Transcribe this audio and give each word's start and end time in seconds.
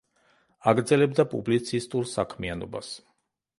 აგრძელებდა 0.71 1.27
პუბლიცისტურ 1.35 2.09
საქმიანობას. 2.17 2.93